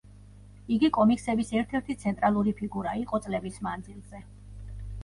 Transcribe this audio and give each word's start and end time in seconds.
იგი 0.75 0.89
კომიქსების 0.95 1.53
ერთ-ერთი 1.61 1.99
ცენტრალური 2.05 2.57
ფიგურა 2.63 2.99
იყო 3.05 3.25
წლების 3.29 3.65
მანძილზე. 3.71 4.29